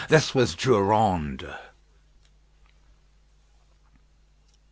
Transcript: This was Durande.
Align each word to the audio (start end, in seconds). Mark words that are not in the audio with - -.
This 0.09 0.33
was 0.33 0.55
Durande. 0.55 1.53